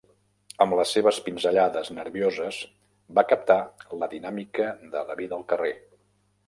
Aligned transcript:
Amb 0.63 0.75
les 0.77 0.93
seves 0.95 1.19
pinzellades 1.27 1.91
nervioses 1.99 2.57
va 3.19 3.25
captar 3.35 3.59
la 4.05 4.13
dinàmica 4.17 4.73
de 4.97 5.07
la 5.13 5.21
vida 5.25 5.41
al 5.41 5.47
carrer. 5.55 5.77